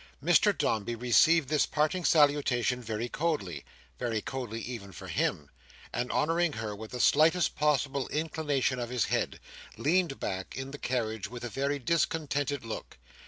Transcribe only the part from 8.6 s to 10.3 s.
of his head, leaned